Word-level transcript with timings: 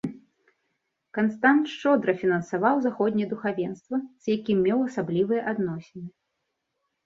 Канстант 1.17 1.63
шчодра 1.73 2.15
фінансаваў 2.23 2.75
заходняе 2.87 3.29
духавенства, 3.35 3.95
з 4.25 4.37
якім 4.37 4.57
меў 4.67 4.79
асаблівыя 4.89 5.41
адносіны. 5.57 6.09